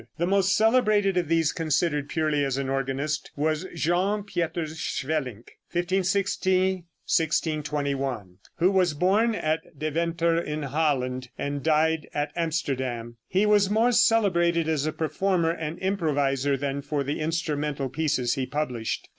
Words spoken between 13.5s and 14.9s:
more celebrated as